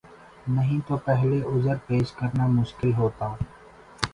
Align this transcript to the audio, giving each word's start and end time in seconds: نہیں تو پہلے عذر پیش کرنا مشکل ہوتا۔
نہیں 0.47 0.79
تو 0.87 0.97
پہلے 0.97 1.41
عذر 1.47 1.75
پیش 1.87 2.11
کرنا 2.11 2.47
مشکل 2.49 2.93
ہوتا۔ 2.93 3.33